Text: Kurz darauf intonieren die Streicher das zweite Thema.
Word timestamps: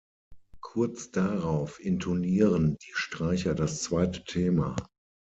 Kurz 0.61 1.11
darauf 1.11 1.79
intonieren 1.79 2.75
die 2.81 2.93
Streicher 2.95 3.53
das 3.53 3.83
zweite 3.83 4.23
Thema. 4.23 4.75